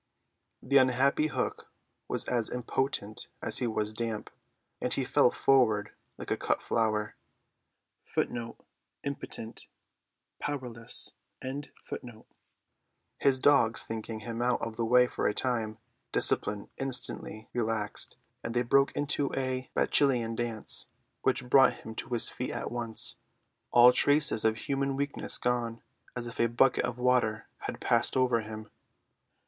The 0.63 0.77
unhappy 0.79 1.27
Hook 1.27 1.69
was 2.07 2.25
as 2.27 2.49
impotent 2.49 3.27
as 3.39 3.59
he 3.59 3.67
was 3.67 3.93
damp, 3.93 4.31
and 4.81 4.91
he 4.91 5.05
fell 5.05 5.29
forward 5.29 5.91
like 6.17 6.31
a 6.31 6.37
cut 6.37 6.59
flower. 6.63 7.15
His 8.05 8.25
dogs 8.25 8.65
thinking 13.83 14.19
him 14.21 14.41
out 14.41 14.61
of 14.63 14.75
the 14.75 14.85
way 14.85 15.05
for 15.05 15.27
a 15.27 15.33
time, 15.35 15.77
discipline 16.11 16.69
instantly 16.79 17.47
relaxed; 17.53 18.17
and 18.43 18.55
they 18.55 18.63
broke 18.63 18.91
into 18.93 19.31
a 19.35 19.69
bacchanalian 19.75 20.33
dance, 20.33 20.87
which 21.21 21.47
brought 21.47 21.73
him 21.73 21.93
to 21.93 22.09
his 22.15 22.27
feet 22.27 22.49
at 22.53 22.71
once, 22.71 23.17
all 23.69 23.91
traces 23.91 24.43
of 24.43 24.55
human 24.55 24.95
weakness 24.95 25.37
gone, 25.37 25.83
as 26.15 26.25
if 26.25 26.39
a 26.39 26.47
bucket 26.47 26.85
of 26.85 26.97
water 26.97 27.45
had 27.59 27.79
passed 27.79 28.17
over 28.17 28.41
him. 28.41 28.71